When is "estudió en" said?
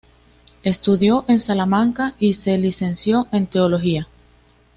0.63-1.39